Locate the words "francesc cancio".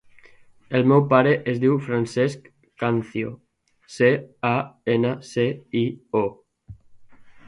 1.87-3.33